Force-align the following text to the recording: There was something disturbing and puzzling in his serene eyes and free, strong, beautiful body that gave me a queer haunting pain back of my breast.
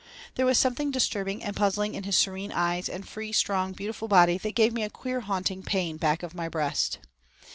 There 0.33 0.47
was 0.47 0.57
something 0.57 0.89
disturbing 0.89 1.43
and 1.43 1.55
puzzling 1.55 1.93
in 1.93 2.05
his 2.05 2.17
serene 2.17 2.51
eyes 2.51 2.89
and 2.89 3.07
free, 3.07 3.31
strong, 3.31 3.71
beautiful 3.73 4.07
body 4.07 4.39
that 4.39 4.55
gave 4.55 4.73
me 4.73 4.81
a 4.81 4.89
queer 4.89 5.19
haunting 5.19 5.61
pain 5.61 5.97
back 5.97 6.23
of 6.23 6.33
my 6.33 6.49
breast. 6.49 6.97